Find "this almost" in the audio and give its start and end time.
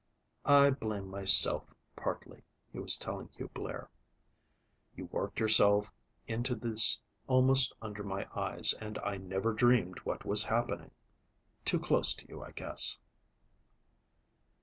6.55-7.75